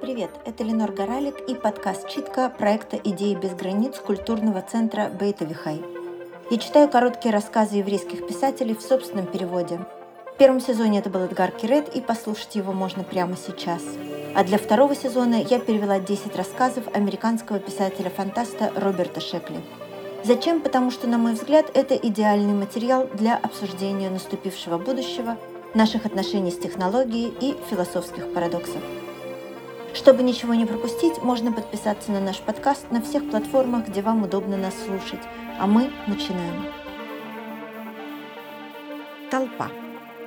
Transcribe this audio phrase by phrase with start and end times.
[0.00, 5.82] Привет, это Ленор Горалик и подкаст «Читка» проекта «Идеи без границ» культурного центра Бейтовихай.
[6.50, 9.80] Я читаю короткие рассказы еврейских писателей в собственном переводе.
[10.34, 13.82] В первом сезоне это был Эдгар Кирет, и послушать его можно прямо сейчас.
[14.34, 19.60] А для второго сезона я перевела 10 рассказов американского писателя-фантаста Роберта Шекли.
[20.24, 20.60] Зачем?
[20.60, 25.36] Потому что, на мой взгляд, это идеальный материал для обсуждения наступившего будущего,
[25.74, 28.82] наших отношений с технологией и философских парадоксов.
[29.94, 34.56] Чтобы ничего не пропустить, можно подписаться на наш подкаст на всех платформах, где вам удобно
[34.56, 35.20] нас слушать.
[35.58, 36.66] А мы начинаем.
[39.30, 39.70] Толпа.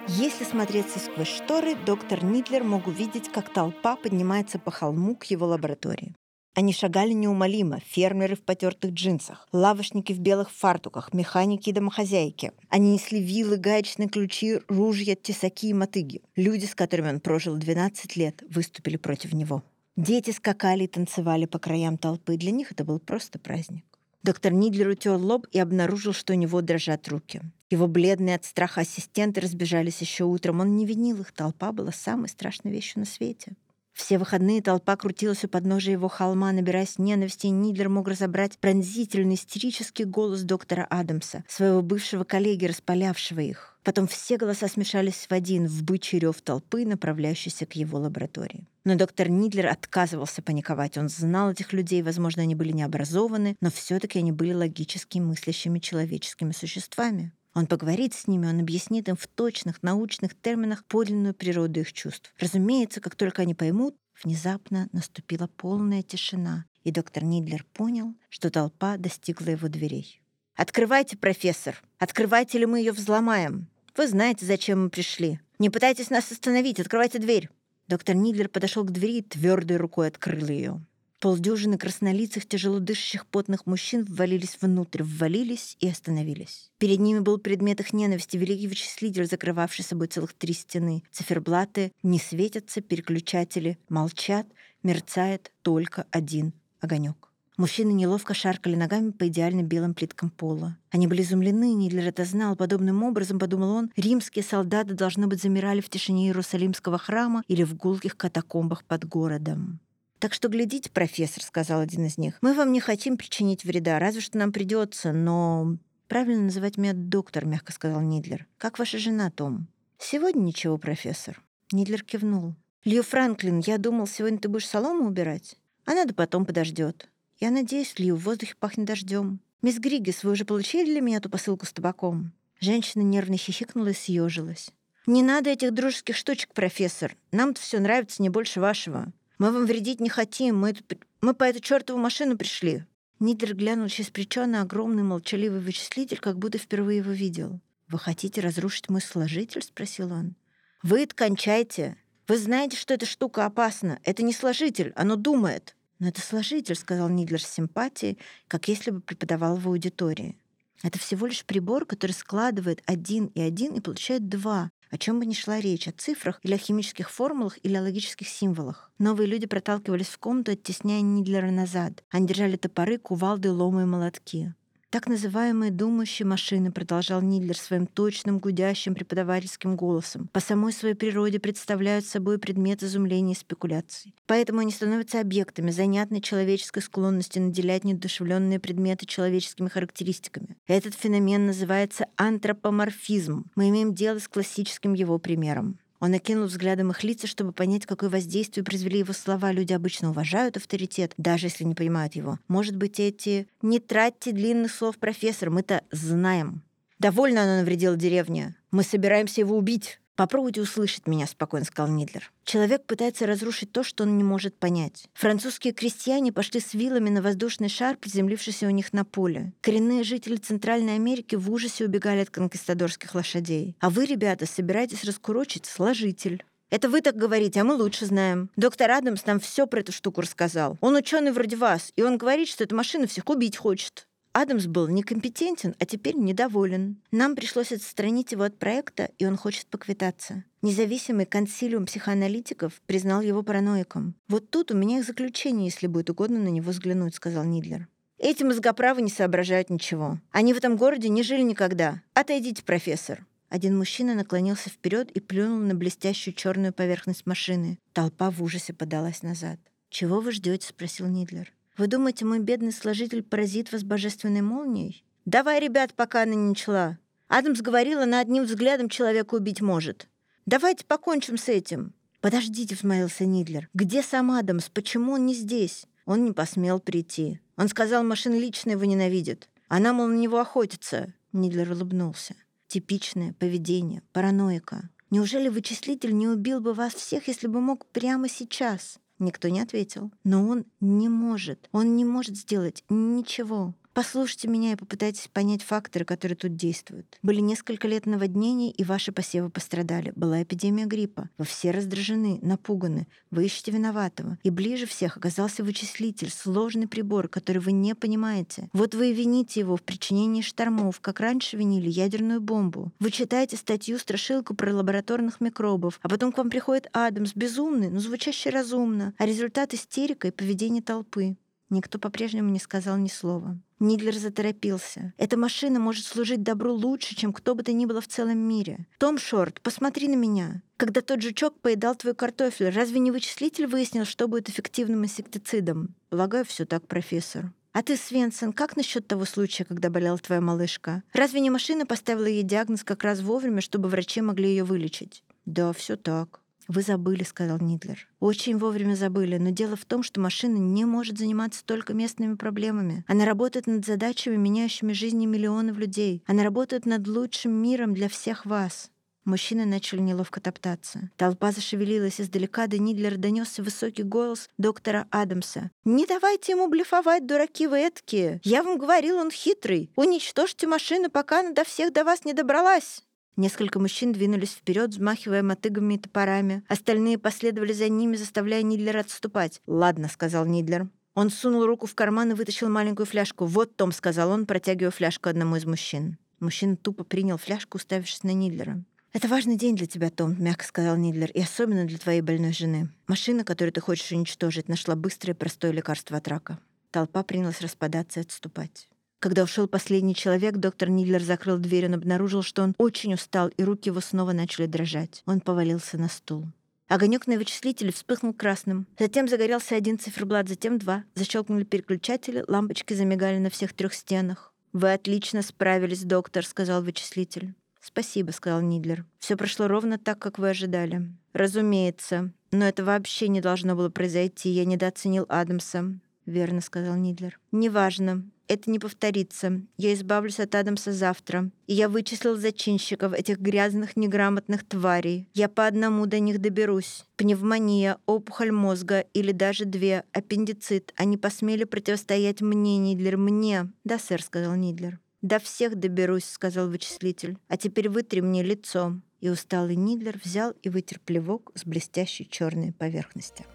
[0.08, 5.46] Если смотреться сквозь шторы, доктор Нидлер мог увидеть, как толпа поднимается по холму к его
[5.46, 6.16] лаборатории.
[6.54, 12.52] Они шагали неумолимо, фермеры в потертых джинсах, лавочники в белых фартуках, механики и домохозяйки.
[12.68, 16.22] Они несли вилы, гаечные ключи, ружья, тесаки и мотыги.
[16.36, 19.63] Люди, с которыми он прожил 12 лет, выступили против него.
[19.96, 22.35] Дети скакали и танцевали по краям толпы.
[22.35, 23.85] Для них это был просто праздник.
[24.24, 27.41] Доктор Нидлер утер лоб и обнаружил, что у него дрожат руки.
[27.70, 30.60] Его бледные от страха ассистенты разбежались еще утром.
[30.60, 33.54] Он не винил их, толпа была самой страшной вещью на свете.
[33.94, 39.36] Все выходные толпа крутилась у подножия его холма, набираясь ненависти, и Нидлер мог разобрать пронзительный
[39.36, 43.78] истерический голос доктора Адамса, своего бывшего коллеги, распалявшего их.
[43.84, 48.68] Потом все голоса смешались в один, в бычий рев толпы, направляющейся к его лаборатории.
[48.84, 50.98] Но доктор Нидлер отказывался паниковать.
[50.98, 55.80] Он знал этих людей, возможно, они были необразованы, но все таки они были логически мыслящими
[55.80, 57.32] человеческими существами.
[57.54, 62.34] Он поговорит с ними, он объяснит им в точных научных терминах подлинную природу их чувств.
[62.40, 68.97] Разумеется, как только они поймут, внезапно наступила полная тишина, и доктор Нидлер понял, что толпа
[68.97, 70.22] достигла его дверей.
[70.56, 71.81] «Открывайте, профессор!
[71.97, 73.68] Открывайте, или мы ее взломаем!
[73.97, 75.40] Вы знаете, зачем мы пришли!
[75.59, 76.79] Не пытайтесь нас остановить!
[76.79, 77.50] Открывайте дверь!»
[77.88, 80.81] Доктор Нидлер подошел к двери и твердой рукой открыл ее.
[81.22, 86.72] Полдюжины краснолицых, тяжело дышащих потных мужчин ввалились внутрь, ввалились и остановились.
[86.79, 91.03] Перед ними был предмет их ненависти, великий вычислитель, закрывавший собой целых три стены.
[91.12, 94.47] Циферблаты не светятся, переключатели молчат,
[94.81, 97.29] мерцает только один огонек.
[97.56, 100.75] Мужчины неловко шаркали ногами по идеально белым плиткам пола.
[100.90, 102.56] Они были изумлены, Нидлер это знал.
[102.56, 107.75] Подобным образом, подумал он, римские солдаты, должны быть, замирали в тишине Иерусалимского храма или в
[107.75, 109.79] гулких катакомбах под городом.
[110.21, 112.37] «Так что глядите, профессор»,— сказал один из них.
[112.41, 115.77] «Мы вам не хотим причинить вреда, разве что нам придется, но...»
[116.07, 118.45] «Правильно называть меня доктор»,— мягко сказал Нидлер.
[118.59, 119.67] «Как ваша жена, Том?»
[119.97, 121.41] «Сегодня ничего, профессор».
[121.71, 122.53] Нидлер кивнул.
[122.85, 125.55] «Лью Франклин, я думал, сегодня ты будешь солому убирать?
[125.85, 127.09] А надо потом подождет.
[127.39, 129.39] Я надеюсь, Лью, в воздухе пахнет дождем.
[129.63, 133.93] Мисс Григгис, вы уже получили для меня эту посылку с табаком?» Женщина нервно хихикнула и
[133.93, 134.69] съежилась.
[135.07, 137.15] «Не надо этих дружеских штучек, профессор.
[137.31, 139.11] Нам-то все нравится не больше вашего.
[139.41, 140.59] Мы вам вредить не хотим.
[140.59, 140.75] Мы,
[141.19, 142.85] мы по эту чертову машину пришли».
[143.19, 147.59] Нидер глянул через плечо на огромный молчаливый вычислитель, как будто впервые его видел.
[147.88, 150.35] «Вы хотите разрушить мой сложитель?»— спросил он.
[150.84, 151.97] «Вы это кончайте.
[152.28, 154.00] Вы знаете, что эта штука опасна.
[154.03, 155.75] Это не сложитель, оно думает».
[155.97, 160.38] «Но это сложитель»,— сказал Нидлер с симпатией, как если бы преподавал в аудитории.
[160.84, 165.25] «Это всего лишь прибор, который складывает один и один и получает два, о чем бы
[165.25, 168.91] ни шла речь, о цифрах или о химических формулах или о логических символах.
[169.00, 172.03] Новые люди проталкивались в комнату, оттесняя Нидлера назад.
[172.12, 174.53] Они держали топоры, кувалды, ломы и молотки.
[174.91, 181.40] Так называемые думающие машины, продолжал Нидлер своим точным, гудящим преподавательским голосом, по самой своей природе
[181.40, 184.13] представляют собой предмет изумления и спекуляций.
[184.28, 190.57] Поэтому они становятся объектами занятной человеческой склонности наделять недушевленные предметы человеческими характеристиками.
[190.68, 193.46] Этот феномен называется антропоморфизм.
[193.56, 195.80] Мы имеем дело с классическим его примером.
[196.01, 199.51] Он окинул взглядом их лица, чтобы понять, какое воздействие произвели его слова.
[199.51, 202.39] Люди обычно уважают авторитет, даже если не понимают его.
[202.47, 206.63] Может быть, эти «не тратьте длинных слов, профессор, мы-то знаем».
[206.97, 208.56] Довольно оно навредило деревне.
[208.72, 210.00] Мы собираемся его убить.
[210.21, 212.31] «Попробуйте услышать меня»,— спокойно сказал Нидлер.
[212.44, 215.06] Человек пытается разрушить то, что он не может понять.
[215.15, 219.51] Французские крестьяне пошли с вилами на воздушный шар, приземлившийся у них на поле.
[219.62, 223.75] Коренные жители Центральной Америки в ужасе убегали от конкистадорских лошадей.
[223.79, 226.45] А вы, ребята, собираетесь раскурочить сложитель.
[226.69, 228.51] Это вы так говорите, а мы лучше знаем.
[228.56, 230.77] Доктор Адамс нам все про эту штуку рассказал.
[230.81, 234.06] Он ученый вроде вас, и он говорит, что эта машина всех убить хочет.
[234.33, 237.01] Адамс был некомпетентен, а теперь недоволен.
[237.12, 240.45] Нам пришлось отстранить его от проекта, и он хочет поквитаться.
[240.62, 244.16] Независимый консилиум психоаналитиков признал его параноиком.
[244.28, 247.88] «Вот тут у меня их заключение, если будет угодно на него взглянуть»,— сказал Нидлер.
[248.24, 250.19] Эти мозгоправы не соображают ничего.
[250.31, 252.04] Они в этом городе не жили никогда.
[252.13, 253.25] Отойдите, профессор.
[253.50, 257.80] Один мужчина наклонился вперед и плюнул на блестящую черную поверхность машины.
[257.94, 259.60] Толпа в ужасе подалась назад.
[259.89, 261.51] «Чего вы ждете?»— спросил Нидлер.
[261.77, 266.97] «Вы думаете, мой бедный сложитель поразит вас божественной молнией?» «Давай, ребят, пока она не начала!»
[267.27, 270.07] Адамс говорила, на одним взглядом человека убить может.
[270.45, 273.69] «Давайте покончим с этим!» «Подождите»,— взмолился Нидлер.
[273.73, 274.69] «Где сам Адамс?
[274.69, 277.39] Почему он не здесь?» Он не посмел прийти.
[277.57, 279.50] Он сказал, машина лично его ненавидит.
[279.67, 281.13] Она, мол, на него охотится.
[281.31, 282.35] Нидлер улыбнулся.
[282.67, 284.89] Типичное поведение, параноика.
[285.09, 288.97] Неужели вычислитель не убил бы вас всех, если бы мог прямо сейчас?
[289.21, 290.12] Никто не ответил.
[290.23, 291.69] Но он не может.
[291.71, 293.75] Он не может сделать ничего.
[293.93, 297.17] Послушайте меня и попытайтесь понять факторы, которые тут действуют.
[297.21, 300.13] Были несколько лет наводнений, и ваши посевы пострадали.
[300.15, 301.29] Была эпидемия гриппа.
[301.38, 303.07] Вы все раздражены, напуганы.
[303.31, 304.38] Вы ищете виноватого.
[304.43, 308.69] И ближе всех оказался вычислитель, сложный прибор, который вы не понимаете.
[308.71, 312.93] Вот вы и вините его в причинении штормов, как раньше винили ядерную бомбу.
[312.99, 318.51] Вы читаете статью-страшилку про лабораторных микробов, а потом к вам приходит Адамс, безумный, но звучащий
[318.51, 321.35] разумно, а результат истерика и поведение толпы.
[321.71, 323.57] Никто по-прежнему не сказал ни слова.
[323.79, 325.13] Нидлер заторопился.
[325.18, 328.88] «Эта машина может служить добру лучше, чем кто бы то ни было в целом мире.
[329.00, 330.62] Том Шорт, посмотри на меня.
[330.75, 335.95] Когда тот жучок поедал твой картофель, разве не вычислитель выяснил, что будет эффективным инсектицидом?
[336.09, 337.53] Полагаю, все так, профессор.
[337.71, 341.03] А ты, Свенсон, как насчет того случая, когда болела твоя малышка?
[341.13, 345.24] Разве не машина поставила ей диагноз как раз вовремя, чтобы врачи могли ее вылечить?
[345.45, 346.40] Да, все так.
[346.68, 348.08] «Вы забыли»,— сказал Нидлер.
[348.19, 353.04] «Очень вовремя забыли, но дело в том, что машина не может заниматься только местными проблемами.
[353.08, 356.24] Она работает над задачами, меняющими жизни миллионов людей.
[356.28, 358.92] Она работает над лучшим миром для всех вас».
[359.24, 361.12] Мужчины начали неловко топтаться.
[361.16, 365.69] Толпа зашевелилась издалека, до Нидлера донесся высокий голос доктора Адамса.
[365.86, 368.42] «Не давайте ему блефовать, дураки вы эткие!
[368.44, 369.92] Я вам говорил, он хитрый!
[369.96, 373.04] Уничтожьте машину, пока она до всех до вас не добралась!»
[373.38, 376.63] Несколько мужчин двинулись вперед, взмахивая мотыгами и топорами.
[376.68, 379.62] Остальные последовали за ними, заставляя Нидлера отступать.
[379.68, 380.89] «Ладно»,— сказал Нидлер.
[381.13, 383.45] Он сунул руку в карман и вытащил маленькую фляжку.
[383.45, 386.18] «Вот, Том»,— сказал он, протягивая фляжку одному из мужчин.
[386.39, 388.83] Мужчина тупо принял фляжку, уставившись на Нидлера.
[389.13, 392.89] «Это важный день для тебя, Том»,— мягко сказал Нидлер, «и особенно для твоей больной жены.
[393.07, 396.60] Машина, которую ты хочешь уничтожить, нашла быстрое и простое лекарство от рака».
[396.92, 398.88] Толпа принялась распадаться и отступать.
[399.21, 403.63] Когда ушел последний человек, доктор Нидлер закрыл дверь, он обнаружил, что он очень устал, и
[403.63, 405.21] руки его снова начали дрожать.
[405.27, 406.47] Он повалился на стул.
[406.88, 408.88] Огонек на вычислителе вспыхнул красным.
[408.97, 411.03] Затем загорелся один циферблат, затем два.
[411.13, 414.56] Защелкнули переключатели, лампочки замигали на всех трех стенах.
[414.73, 417.53] «Вы отлично справились, доктор»,— сказал вычислитель.
[417.79, 419.06] «Спасибо»,— сказал Нидлер.
[419.19, 421.12] Все прошло ровно так, как вы ожидали».
[421.33, 422.31] «Разумеется.
[422.50, 424.50] Но это вообще не должно было произойти.
[424.50, 425.94] Я недооценил Адамса».
[426.25, 427.39] «Верно»,— сказал Нидлер.
[427.51, 429.62] «Неважно это не повторится.
[429.77, 431.50] Я избавлюсь от Адамса завтра.
[431.68, 435.30] И я вычислил зачинщиков этих грязных, неграмотных тварей.
[435.33, 437.06] Я по одному до них доберусь.
[437.15, 440.94] Пневмония, опухоль мозга или даже две, аппендицит.
[440.98, 443.71] Они посмели противостоять мне, Нидлер, мне.
[443.86, 445.00] Да, сэр, сказал Нидлер.
[445.21, 447.38] «До всех доберусь»,— сказал вычислитель.
[447.48, 449.00] «А теперь вытри мне лицо».
[449.19, 453.45] И усталый Нидлер взял и вытер плевок с блестящей черной поверхности.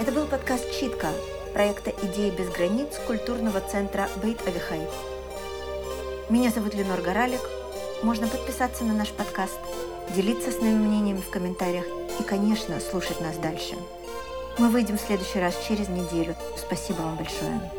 [0.00, 1.10] Это был подкаст «Читка»,
[1.54, 4.80] проекта «Идеи без границ» культурного центра Бейт Авихай.
[6.28, 7.40] Меня зовут Ленор Горалик.
[8.02, 9.58] Можно подписаться на наш подкаст,
[10.14, 11.86] делиться с нами мнениями в комментариях
[12.18, 13.76] и, конечно, слушать нас дальше.
[14.58, 16.34] Мы выйдем в следующий раз через неделю.
[16.56, 17.70] Спасибо вам большое.